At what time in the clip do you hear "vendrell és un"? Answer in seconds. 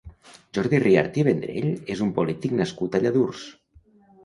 1.27-2.11